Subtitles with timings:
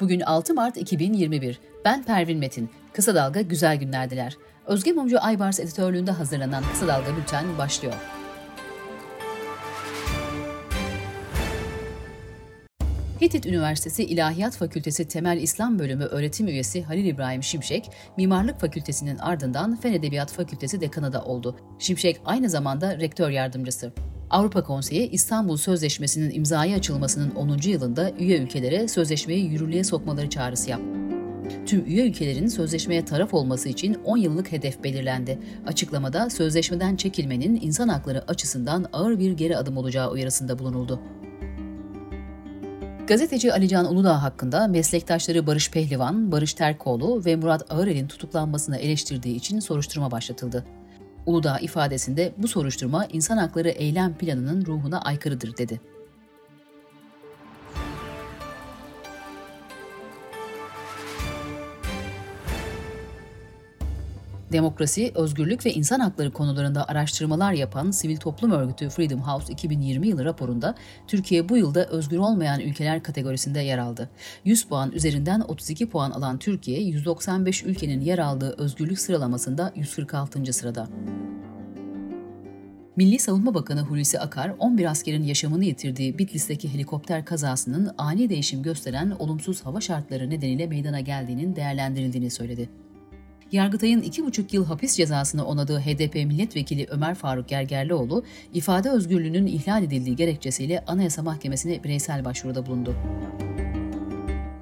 [0.00, 1.60] Bugün 6 Mart 2021.
[1.84, 2.70] Ben Pervin Metin.
[2.92, 4.36] Kısa Dalga güzel günlerdiler.
[4.66, 7.94] Özge Mumcu Aybars editörlüğünde hazırlanan Kısa Dalga Bülten başlıyor.
[13.20, 19.76] Hitit Üniversitesi İlahiyat Fakültesi Temel İslam Bölümü öğretim üyesi Halil İbrahim Şimşek, Mimarlık Fakültesinin ardından
[19.76, 21.56] Fen Edebiyat Fakültesi dekanı da oldu.
[21.78, 23.92] Şimşek aynı zamanda rektör yardımcısı.
[24.34, 27.58] Avrupa Konseyi İstanbul Sözleşmesi'nin imzaya açılmasının 10.
[27.64, 30.86] yılında üye ülkelere sözleşmeyi yürürlüğe sokmaları çağrısı yaptı.
[31.66, 35.38] Tüm üye ülkelerin sözleşmeye taraf olması için 10 yıllık hedef belirlendi.
[35.66, 41.00] Açıklamada sözleşmeden çekilmenin insan hakları açısından ağır bir geri adım olacağı uyarısında bulunuldu.
[43.06, 49.60] Gazeteci Alican Uludağ hakkında meslektaşları Barış Pehlivan, Barış Terkoğlu ve Murat Ağırel'in tutuklanmasını eleştirdiği için
[49.60, 50.64] soruşturma başlatıldı.
[51.26, 55.80] Uludağ ifadesinde bu soruşturma insan hakları eylem planının ruhuna aykırıdır dedi.
[64.54, 70.24] Demokrasi, özgürlük ve insan hakları konularında araştırmalar yapan sivil toplum örgütü Freedom House 2020 yılı
[70.24, 70.74] raporunda
[71.08, 74.10] Türkiye bu yılda özgür olmayan ülkeler kategorisinde yer aldı.
[74.44, 80.52] 100 puan üzerinden 32 puan alan Türkiye, 195 ülkenin yer aldığı özgürlük sıralamasında 146.
[80.52, 80.88] sırada.
[82.96, 89.10] Milli Savunma Bakanı Hulusi Akar, 11 askerin yaşamını yitirdiği Bitlis'teki helikopter kazasının ani değişim gösteren
[89.10, 92.68] olumsuz hava şartları nedeniyle meydana geldiğinin değerlendirildiğini söyledi.
[93.54, 98.24] Yargıtay'ın iki buçuk yıl hapis cezasını onadığı HDP milletvekili Ömer Faruk Gergerlioğlu,
[98.54, 102.94] ifade özgürlüğünün ihlal edildiği gerekçesiyle Anayasa Mahkemesi'ne bireysel başvuruda bulundu.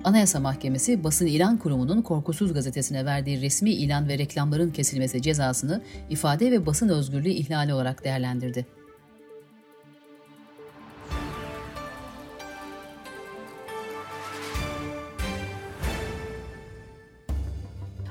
[0.04, 6.50] Anayasa Mahkemesi Basın İlan Kurumu'nun Korkusuz gazetesine verdiği resmi ilan ve reklamların kesilmesi cezasını ifade
[6.50, 8.66] ve basın özgürlüğü ihlali olarak değerlendirdi.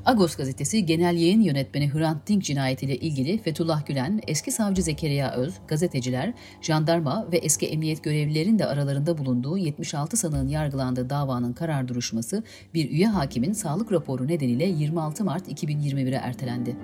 [0.06, 5.54] Agos gazetesi genel yayın yönetmeni Hrant Dink cinayetiyle ilgili Fethullah Gülen, eski savcı Zekeriya Öz,
[5.68, 12.44] gazeteciler, jandarma ve eski emniyet görevlilerin de aralarında bulunduğu 76 sanığın yargılandığı davanın karar duruşması
[12.74, 16.76] bir üye hakimin sağlık raporu nedeniyle 26 Mart 2021'e ertelendi.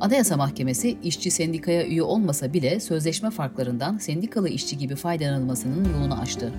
[0.00, 6.52] Anayasa Mahkemesi işçi sendikaya üye olmasa bile sözleşme farklarından sendikalı işçi gibi faydalanılmasının yolunu açtı.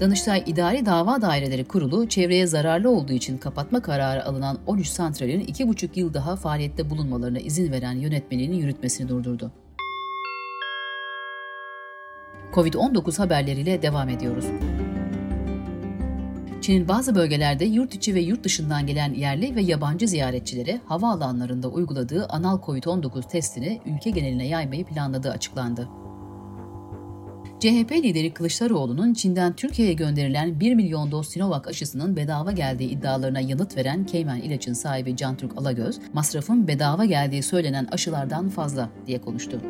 [0.00, 5.88] Danıştay İdari Dava Daireleri Kurulu çevreye zararlı olduğu için kapatma kararı alınan 13 santralin 2,5
[5.94, 9.52] yıl daha faaliyette bulunmalarına izin veren yönetmeliğini yürütmesini durdurdu.
[12.54, 14.44] Covid-19 haberleriyle devam ediyoruz.
[16.60, 22.26] Çin'in bazı bölgelerde yurt içi ve yurt dışından gelen yerli ve yabancı ziyaretçilere havaalanlarında uyguladığı
[22.26, 25.88] anal COVID-19 testini ülke geneline yaymayı planladığı açıklandı.
[27.60, 33.76] CHP lideri Kılıçdaroğlu'nun Çin'den Türkiye'ye gönderilen 1 milyon doz Sinovac aşısının bedava geldiği iddialarına yanıt
[33.76, 39.60] veren Keymen İlaç'ın sahibi Cantürk Alagöz, masrafın bedava geldiği söylenen aşılardan fazla diye konuştu.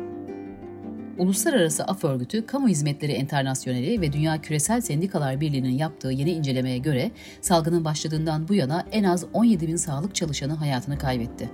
[1.17, 7.11] Uluslararası Af Örgütü, Kamu Hizmetleri Enternasyoneli ve Dünya Küresel Sendikalar Birliği'nin yaptığı yeni incelemeye göre
[7.41, 11.49] salgının başladığından bu yana en az 17 bin sağlık çalışanı hayatını kaybetti.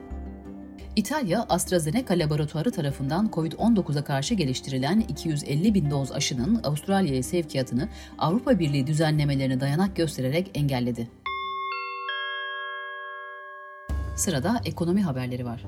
[0.96, 8.88] İtalya, AstraZeneca laboratuvarı tarafından COVID-19'a karşı geliştirilen 250 bin doz aşının Avustralya'ya sevkiyatını Avrupa Birliği
[8.88, 11.08] düzenlemelerine dayanak göstererek engelledi.
[14.16, 15.66] Sırada ekonomi haberleri var.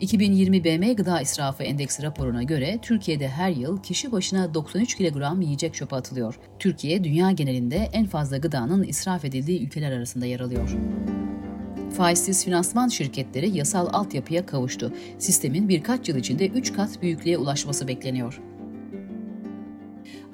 [0.00, 5.74] 2020 BM Gıda İsrafı Endeksi raporuna göre Türkiye'de her yıl kişi başına 93 kilogram yiyecek
[5.74, 6.38] çöpe atılıyor.
[6.58, 10.76] Türkiye dünya genelinde en fazla gıdanın israf edildiği ülkeler arasında yer alıyor
[11.96, 14.92] faizsiz finansman şirketleri yasal altyapıya kavuştu.
[15.18, 18.40] Sistemin birkaç yıl içinde 3 kat büyüklüğe ulaşması bekleniyor.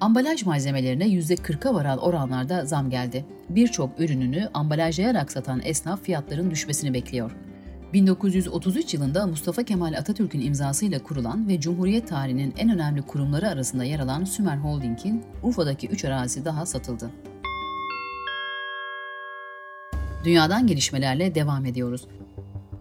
[0.00, 3.24] Ambalaj malzemelerine %40'a varan oranlarda zam geldi.
[3.48, 7.36] Birçok ürününü ambalajlayarak satan esnaf fiyatların düşmesini bekliyor.
[7.92, 14.00] 1933 yılında Mustafa Kemal Atatürk'ün imzasıyla kurulan ve Cumhuriyet tarihinin en önemli kurumları arasında yer
[14.00, 17.10] alan Sümer Holding'in Urfa'daki 3 arazi daha satıldı.
[20.24, 22.06] Dünyadan gelişmelerle devam ediyoruz.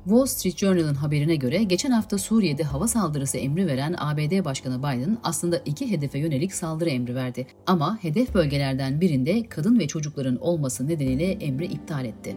[0.04, 5.18] Wall Street Journal'ın haberine göre geçen hafta Suriye'de hava saldırısı emri veren ABD Başkanı Biden
[5.24, 7.48] aslında iki hedefe yönelik saldırı emri verdi.
[7.68, 12.36] Ama hedef bölgelerden birinde kadın ve çocukların olması nedeniyle emri iptal etti.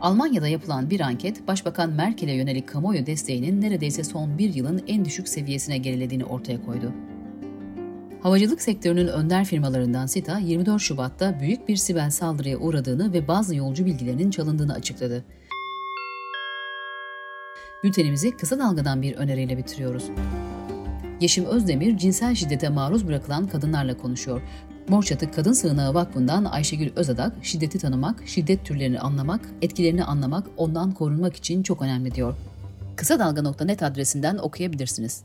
[0.00, 5.28] Almanya'da yapılan bir anket, Başbakan Merkel'e yönelik kamuoyu desteğinin neredeyse son bir yılın en düşük
[5.28, 6.92] seviyesine gerilediğini ortaya koydu.
[8.22, 13.86] Havacılık sektörünün önder firmalarından SITA 24 Şubat'ta büyük bir siber saldırıya uğradığını ve bazı yolcu
[13.86, 15.24] bilgilerinin çalındığını açıkladı.
[17.84, 20.04] Bültenimizi kısa dalgadan bir öneriyle bitiriyoruz.
[21.20, 24.42] Yeşim Özdemir cinsel şiddete maruz bırakılan kadınlarla konuşuyor.
[24.88, 30.92] Mor Çatı Kadın Sığınağı Vakfı'ndan Ayşegül Özadak, şiddeti tanımak, şiddet türlerini anlamak, etkilerini anlamak, ondan
[30.92, 32.34] korunmak için çok önemli diyor.
[32.96, 35.24] Kısa Dalga.net adresinden okuyabilirsiniz.